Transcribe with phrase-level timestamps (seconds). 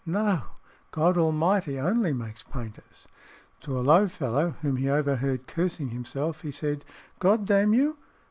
[0.03, 0.41] No;
[0.89, 3.07] God Almighty only makes painters."
[3.59, 6.83] To a low fellow whom he overheard cursing himself he said,
[7.19, 7.99] "God damn you?